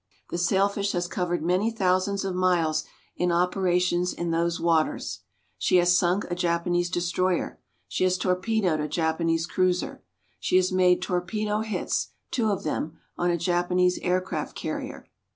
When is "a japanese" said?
6.25-6.89, 8.79-9.45, 13.29-13.99